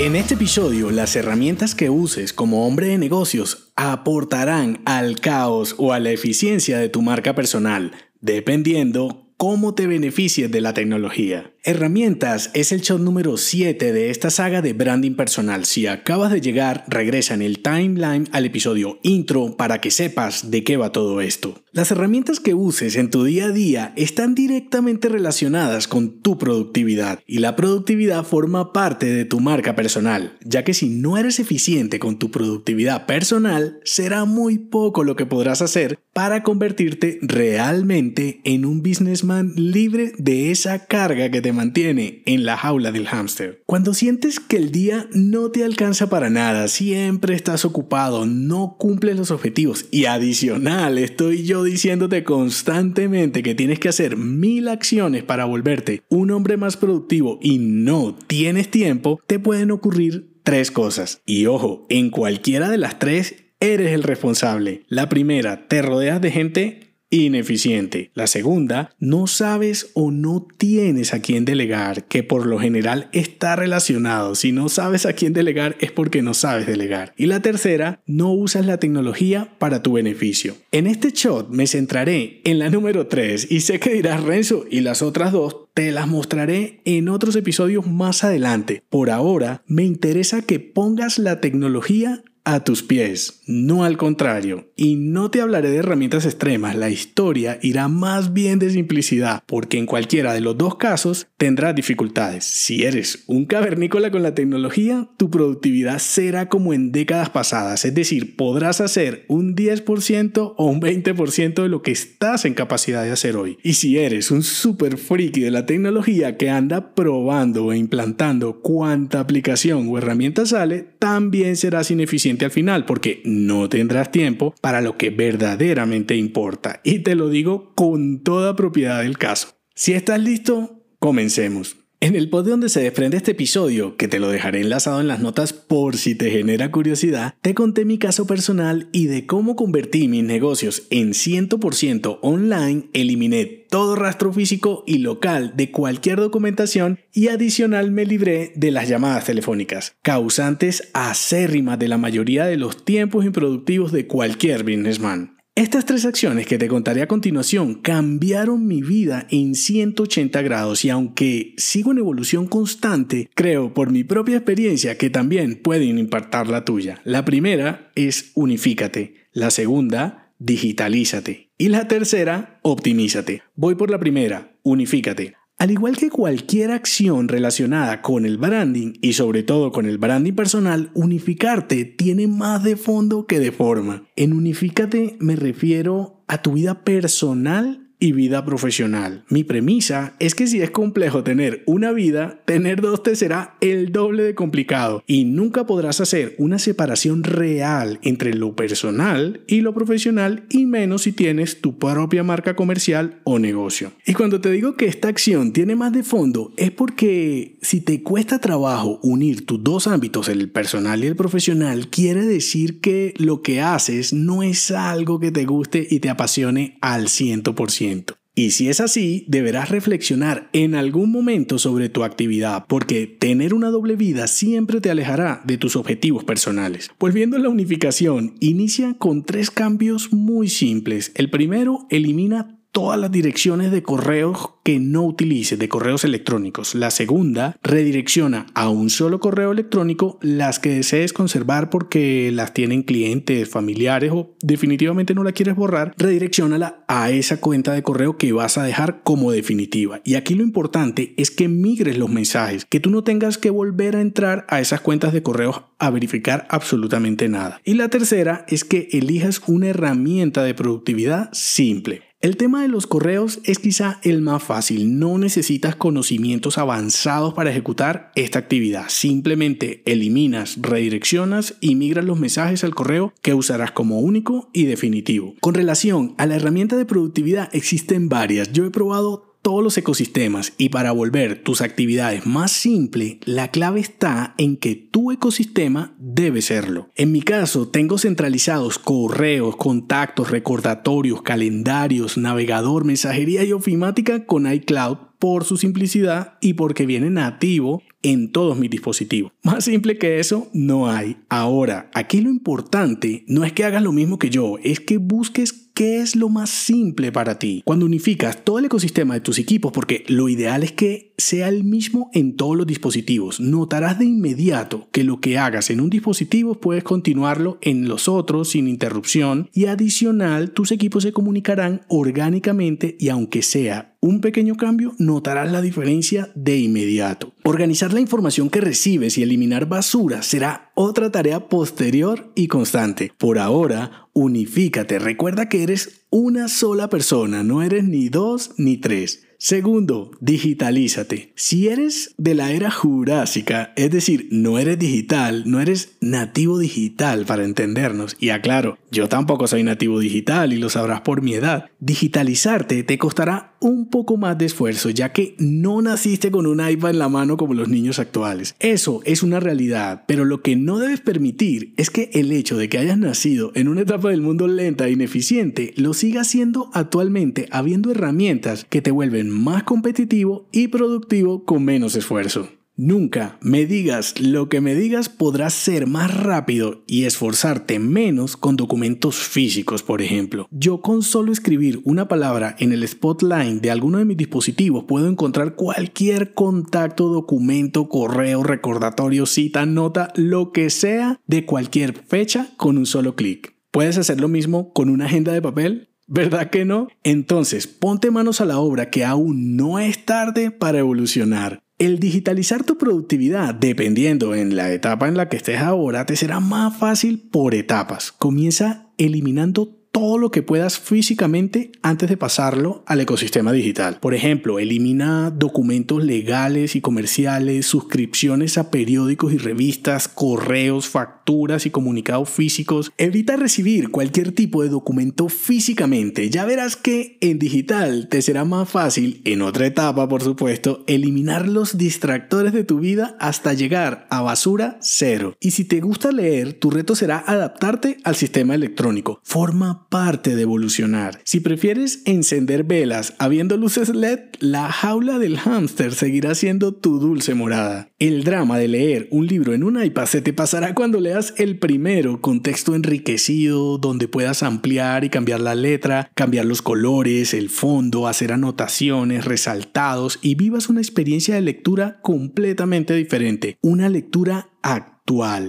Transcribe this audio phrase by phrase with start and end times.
[0.00, 5.92] En este episodio, las herramientas que uses como hombre de negocios aportarán al caos o
[5.92, 7.92] a la eficiencia de tu marca personal,
[8.22, 11.52] dependiendo cómo te beneficies de la tecnología.
[11.62, 15.66] Herramientas es el show número 7 de esta saga de branding personal.
[15.66, 20.64] Si acabas de llegar, regresa en el timeline al episodio intro para que sepas de
[20.64, 21.62] qué va todo esto.
[21.72, 27.20] Las herramientas que uses en tu día a día están directamente relacionadas con tu productividad
[27.26, 31.98] y la productividad forma parte de tu marca personal, ya que si no eres eficiente
[31.98, 38.64] con tu productividad personal, será muy poco lo que podrás hacer para convertirte realmente en
[38.64, 43.62] un businessman libre de esa carga que te mantiene en la jaula del hámster.
[43.66, 49.16] Cuando sientes que el día no te alcanza para nada, siempre estás ocupado, no cumples
[49.16, 55.44] los objetivos y adicional estoy yo diciéndote constantemente que tienes que hacer mil acciones para
[55.44, 61.22] volverte un hombre más productivo y no tienes tiempo, te pueden ocurrir tres cosas.
[61.26, 64.84] Y ojo, en cualquiera de las tres eres el responsable.
[64.88, 68.10] La primera, te rodeas de gente ineficiente.
[68.14, 73.56] La segunda, no sabes o no tienes a quién delegar, que por lo general está
[73.56, 74.34] relacionado.
[74.34, 77.12] Si no sabes a quién delegar es porque no sabes delegar.
[77.16, 80.56] Y la tercera, no usas la tecnología para tu beneficio.
[80.72, 84.80] En este shot me centraré en la número 3 y sé que dirás Renzo y
[84.80, 88.82] las otras dos te las mostraré en otros episodios más adelante.
[88.90, 94.70] Por ahora, me interesa que pongas la tecnología a tus pies, no al contrario.
[94.76, 99.78] Y no te hablaré de herramientas extremas, la historia irá más bien de simplicidad, porque
[99.78, 102.44] en cualquiera de los dos casos tendrás dificultades.
[102.44, 107.94] Si eres un cavernícola con la tecnología, tu productividad será como en décadas pasadas, es
[107.94, 113.12] decir, podrás hacer un 10% o un 20% de lo que estás en capacidad de
[113.12, 113.58] hacer hoy.
[113.62, 119.20] Y si eres un super friki de la tecnología que anda probando e implantando cuánta
[119.20, 124.96] aplicación o herramienta sale, también serás ineficiente al final porque no tendrás tiempo para lo
[124.96, 126.80] que verdaderamente importa.
[126.84, 129.56] Y te lo digo con toda propiedad del caso.
[129.74, 131.79] Si estás listo, comencemos.
[132.02, 135.20] En el pod donde se desprende este episodio, que te lo dejaré enlazado en las
[135.20, 140.08] notas por si te genera curiosidad, te conté mi caso personal y de cómo convertí
[140.08, 147.28] mis negocios en 100% online, eliminé todo rastro físico y local de cualquier documentación y
[147.28, 153.26] adicional me libré de las llamadas telefónicas, causantes acérrimas de la mayoría de los tiempos
[153.26, 155.39] improductivos de cualquier businessman.
[155.60, 160.88] Estas tres acciones que te contaré a continuación cambiaron mi vida en 180 grados y
[160.88, 166.64] aunque sigo en evolución constante, creo por mi propia experiencia que también pueden impactar la
[166.64, 167.02] tuya.
[167.04, 173.42] La primera es unifícate, la segunda, digitalízate y la tercera, optimízate.
[173.54, 175.34] Voy por la primera, unifícate.
[175.60, 180.32] Al igual que cualquier acción relacionada con el branding y sobre todo con el branding
[180.32, 184.08] personal, unificarte tiene más de fondo que de forma.
[184.16, 189.24] En unificate me refiero a tu vida personal y vida profesional.
[189.28, 193.92] Mi premisa es que si es complejo tener una vida, tener dos te será el
[193.92, 199.74] doble de complicado y nunca podrás hacer una separación real entre lo personal y lo
[199.74, 203.92] profesional y menos si tienes tu propia marca comercial o negocio.
[204.06, 208.02] Y cuando te digo que esta acción tiene más de fondo es porque si te
[208.02, 213.42] cuesta trabajo unir tus dos ámbitos, el personal y el profesional, quiere decir que lo
[213.42, 217.89] que haces no es algo que te guste y te apasione al 100%.
[218.34, 223.70] Y si es así, deberás reflexionar en algún momento sobre tu actividad, porque tener una
[223.70, 226.90] doble vida siempre te alejará de tus objetivos personales.
[226.98, 231.12] Volviendo a la unificación, inicia con tres cambios muy simples.
[231.16, 236.74] El primero, elimina todas las direcciones de correos que no utilices, de correos electrónicos.
[236.74, 242.82] La segunda, redirecciona a un solo correo electrónico las que desees conservar porque las tienen
[242.82, 248.32] clientes, familiares o definitivamente no la quieres borrar, redireccionala a esa cuenta de correo que
[248.32, 250.00] vas a dejar como definitiva.
[250.02, 253.94] Y aquí lo importante es que migres los mensajes, que tú no tengas que volver
[253.94, 257.60] a entrar a esas cuentas de correos a verificar absolutamente nada.
[257.62, 262.09] Y la tercera es que elijas una herramienta de productividad simple.
[262.22, 264.98] El tema de los correos es quizá el más fácil.
[264.98, 268.90] No necesitas conocimientos avanzados para ejecutar esta actividad.
[268.90, 275.34] Simplemente eliminas, redireccionas y migras los mensajes al correo que usarás como único y definitivo.
[275.40, 278.52] Con relación a la herramienta de productividad existen varias.
[278.52, 283.80] Yo he probado todos los ecosistemas y para volver tus actividades más simples, la clave
[283.80, 286.90] está en que tu ecosistema debe serlo.
[286.96, 294.98] En mi caso, tengo centralizados correos, contactos, recordatorios, calendarios, navegador, mensajería y ofimática con iCloud
[295.18, 299.32] por su simplicidad y porque viene nativo en todos mis dispositivos.
[299.42, 301.18] Más simple que eso no hay.
[301.28, 305.69] Ahora, aquí lo importante no es que hagas lo mismo que yo, es que busques
[305.80, 307.62] qué es lo más simple para ti.
[307.64, 311.64] Cuando unificas todo el ecosistema de tus equipos, porque lo ideal es que sea el
[311.64, 316.60] mismo en todos los dispositivos, notarás de inmediato que lo que hagas en un dispositivo
[316.60, 323.08] puedes continuarlo en los otros sin interrupción y adicional tus equipos se comunicarán orgánicamente y
[323.08, 327.32] aunque sea un pequeño cambio, notarás la diferencia de inmediato.
[327.44, 333.12] Organizar la información que recibes y eliminar basura será otra tarea posterior y constante.
[333.18, 334.98] Por ahora, unifícate.
[334.98, 339.24] Recuerda que eres una sola persona, no eres ni dos ni tres.
[339.42, 341.32] Segundo, digitalízate.
[341.34, 347.24] Si eres de la era jurásica, es decir, no eres digital, no eres nativo digital
[347.24, 351.70] para entendernos, y aclaro, yo tampoco soy nativo digital y lo sabrás por mi edad,
[351.78, 356.90] digitalizarte te costará un poco más de esfuerzo, ya que no naciste con un iPad
[356.90, 358.54] en la mano como los niños actuales.
[358.58, 362.68] Eso es una realidad, pero lo que no debes permitir es que el hecho de
[362.68, 367.48] que hayas nacido en una etapa del mundo lenta e ineficiente lo siga siendo actualmente
[367.50, 372.48] habiendo herramientas que te vuelven más competitivo y productivo con menos esfuerzo.
[372.82, 378.56] Nunca me digas lo que me digas podrás ser más rápido y esforzarte menos con
[378.56, 380.48] documentos físicos, por ejemplo.
[380.50, 385.08] Yo con solo escribir una palabra en el spotlight de alguno de mis dispositivos puedo
[385.08, 392.78] encontrar cualquier contacto, documento, correo, recordatorio, cita, nota, lo que sea de cualquier fecha con
[392.78, 393.56] un solo clic.
[393.72, 395.90] ¿Puedes hacer lo mismo con una agenda de papel?
[396.06, 396.88] ¿Verdad que no?
[397.04, 401.62] Entonces, ponte manos a la obra que aún no es tarde para evolucionar.
[401.80, 406.38] El digitalizar tu productividad, dependiendo en la etapa en la que estés ahora, te será
[406.38, 408.12] más fácil por etapas.
[408.12, 413.98] Comienza eliminando todo lo que puedas físicamente antes de pasarlo al ecosistema digital.
[413.98, 421.70] Por ejemplo, elimina documentos legales y comerciales, suscripciones a periódicos y revistas, correos, facturas y
[421.70, 422.92] comunicados físicos.
[422.98, 426.28] Evita recibir cualquier tipo de documento físicamente.
[426.28, 431.46] Ya verás que en digital te será más fácil, en otra etapa por supuesto, eliminar
[431.46, 435.36] los distractores de tu vida hasta llegar a basura cero.
[435.40, 439.20] Y si te gusta leer, tu reto será adaptarte al sistema electrónico.
[439.22, 441.20] Forma parte de evolucionar.
[441.24, 447.34] Si prefieres encender velas habiendo luces LED, la jaula del hámster seguirá siendo tu dulce
[447.34, 447.88] morada.
[447.98, 451.58] El drama de leer un libro en un iPad se te pasará cuando leas el
[451.58, 457.50] primero con texto enriquecido donde puedas ampliar y cambiar la letra, cambiar los colores, el
[457.50, 463.58] fondo, hacer anotaciones, resaltados y vivas una experiencia de lectura completamente diferente.
[463.62, 464.99] Una lectura activa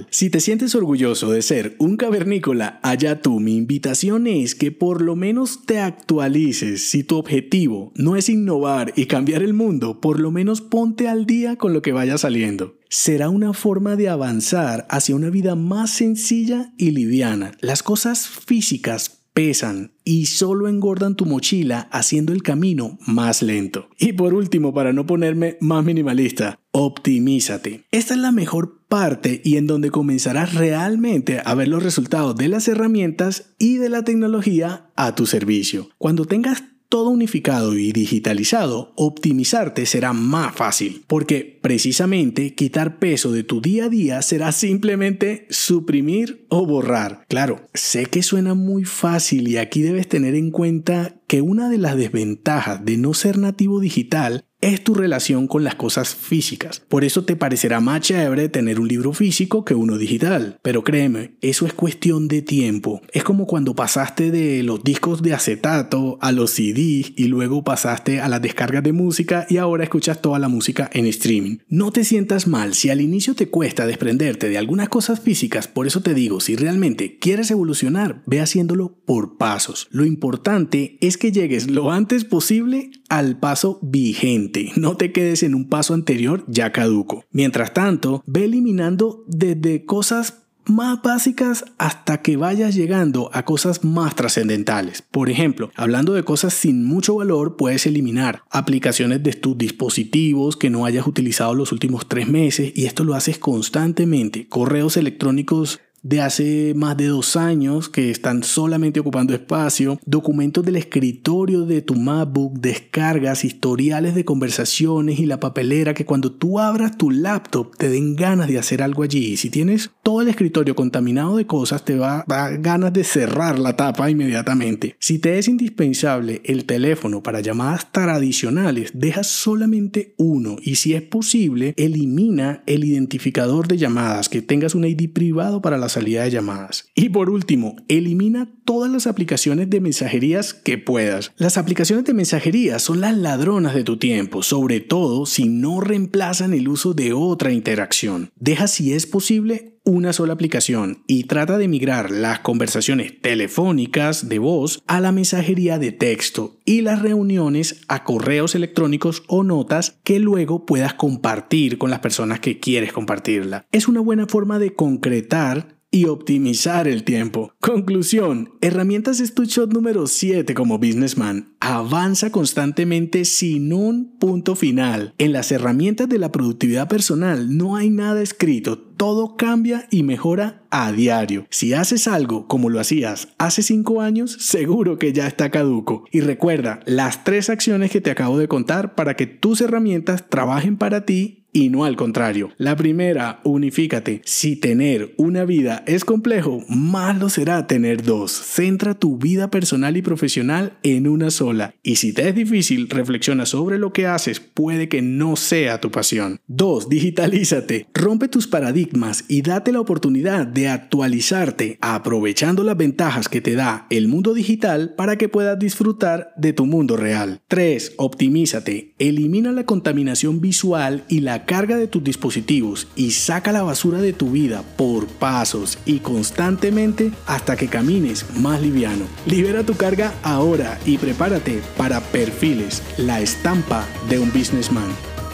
[0.10, 5.04] si te sientes orgulloso de ser un cavernícola, allá tú, mi invitación es que por
[5.04, 6.90] lo menos te actualices.
[6.90, 11.28] Si tu objetivo no es innovar y cambiar el mundo, por lo menos ponte al
[11.28, 12.80] día con lo que vaya saliendo.
[12.90, 17.52] Será una forma de avanzar hacia una vida más sencilla y liviana.
[17.62, 23.90] Las cosas físicas pesan y solo engordan tu mochila haciendo el camino más lento.
[23.98, 27.84] Y por último, para no ponerme más minimalista, optimízate.
[27.90, 32.50] Esta es la mejor parte y en donde comenzarás realmente a ver los resultados de
[32.50, 35.90] las herramientas y de la tecnología a tu servicio.
[35.98, 43.46] Cuando tengas todo unificado y digitalizado, optimizarte será más fácil, porque precisamente quitar peso de
[43.46, 47.24] tu día a día será simplemente suprimir o borrar.
[47.30, 51.78] Claro, sé que suena muy fácil y aquí debes tener en cuenta que una de
[51.78, 56.82] las desventajas de no ser nativo digital es tu relación con las cosas físicas.
[56.88, 60.60] Por eso te parecerá más chévere tener un libro físico que uno digital.
[60.62, 63.02] Pero créeme, eso es cuestión de tiempo.
[63.12, 68.22] Es como cuando pasaste de los discos de acetato a los CDs y luego pasaste
[68.22, 71.58] a las descargas de música y ahora escuchas toda la música en streaming.
[71.68, 75.68] No te sientas mal si al inicio te cuesta desprenderte de algunas cosas físicas.
[75.68, 79.88] Por eso te digo, si realmente quieres evolucionar, ve haciéndolo por pasos.
[79.90, 84.51] Lo importante es que llegues lo antes posible al paso vigente.
[84.76, 87.26] No te quedes en un paso anterior ya caduco.
[87.32, 94.16] Mientras tanto, ve eliminando desde cosas más básicas hasta que vayas llegando a cosas más
[94.16, 95.02] trascendentales.
[95.02, 100.70] Por ejemplo, hablando de cosas sin mucho valor, puedes eliminar aplicaciones de tus dispositivos que
[100.70, 104.48] no hayas utilizado los últimos tres meses y esto lo haces constantemente.
[104.48, 110.78] Correos electrónicos de hace más de dos años que están solamente ocupando espacio, documentos del
[110.78, 116.98] escritorio de tu MacBook, descargas, historiales de conversaciones y la papelera que cuando tú abras
[116.98, 119.38] tu laptop te den ganas de hacer algo allí.
[119.38, 123.60] Si tienes todo el escritorio contaminado de cosas, te va a dar ganas de cerrar
[123.60, 124.96] la tapa inmediatamente.
[125.00, 131.02] Si te es indispensable el teléfono para llamadas tradicionales, deja solamente uno y si es
[131.04, 136.32] posible, elimina el identificador de llamadas, que tengas un ID privado para la salida de
[136.32, 136.90] llamadas.
[136.96, 141.32] Y por último, elimina todas las aplicaciones de mensajerías que puedas.
[141.38, 146.54] Las aplicaciones de mensajería son las ladronas de tu tiempo, sobre todo si no reemplazan
[146.54, 148.32] el uso de otra interacción.
[148.36, 154.40] Deja si es posible una sola aplicación y trata de migrar las conversaciones telefónicas de
[154.40, 160.20] voz a la mensajería de texto y las reuniones a correos electrónicos o notas que
[160.20, 163.66] luego puedas compartir con las personas que quieres compartirla.
[163.72, 167.54] Es una buena forma de concretar y optimizar el tiempo.
[167.60, 171.54] Conclusión, herramientas es tu shot número 7 como businessman.
[171.60, 175.14] Avanza constantemente sin un punto final.
[175.18, 180.64] En las herramientas de la productividad personal no hay nada escrito, todo cambia y mejora
[180.72, 181.46] a diario.
[181.50, 186.06] Si haces algo como lo hacías hace 5 años, seguro que ya está caduco.
[186.12, 190.78] Y recuerda las tres acciones que te acabo de contar para que tus herramientas trabajen
[190.78, 192.52] para ti y no al contrario.
[192.58, 194.22] La primera, unifícate.
[194.26, 198.32] Si tener una vida es complejo, más lo será tener dos.
[198.32, 201.76] Centra tu vida personal y profesional en una sola.
[201.84, 205.92] Y si te es difícil, reflexiona sobre lo que haces, puede que no sea tu
[205.92, 206.40] pasión.
[206.48, 206.90] 2.
[206.90, 207.88] Digitalízate.
[207.94, 213.88] Rompe tus paradigmas y date la oportunidad de actualizarte, aprovechando las ventajas que te da
[213.90, 217.42] el mundo digital para que puedas disfrutar de tu mundo real.
[217.48, 217.94] 3.
[217.98, 218.94] Optimízate.
[219.00, 224.32] Elimina la contaminación visual y carga de tus dispositivos y saca la basura de tu
[224.32, 229.06] vida por pasos y constantemente hasta que camines más liviano.
[229.26, 234.90] Libera tu carga ahora y prepárate para Perfiles, la estampa de un businessman.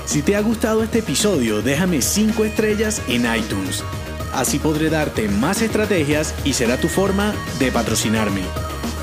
[0.06, 3.84] Si te ha gustado este episodio, déjame 5 estrellas en iTunes.
[4.34, 8.67] Así podré darte más estrategias y será tu forma de patrocinarme.